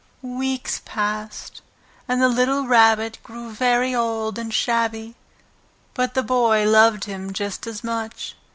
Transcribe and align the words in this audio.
Weeks 0.23 0.81
passed, 0.83 1.61
and 2.07 2.19
the 2.23 2.27
little 2.27 2.65
Rabbit 2.65 3.19
grew 3.21 3.51
very 3.51 3.93
old 3.93 4.39
and 4.39 4.51
shabby, 4.51 5.13
but 5.93 6.15
the 6.15 6.23
Boy 6.23 6.65
loved 6.67 7.03
him 7.03 7.33
just 7.33 7.67
as 7.67 7.83
much. 7.83 8.35